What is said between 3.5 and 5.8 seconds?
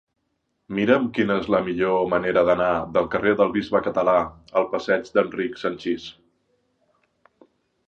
Bisbe Català al passeig d'Enric